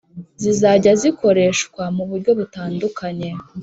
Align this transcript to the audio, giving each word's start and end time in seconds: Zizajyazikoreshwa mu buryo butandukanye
Zizajyazikoreshwa 0.41 1.83
mu 1.95 2.03
buryo 2.09 2.31
butandukanye 2.39 3.29